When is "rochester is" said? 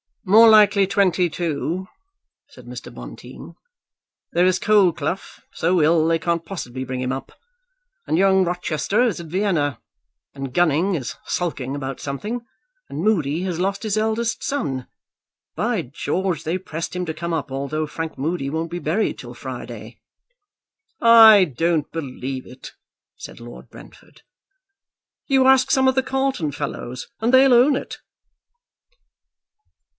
8.43-9.19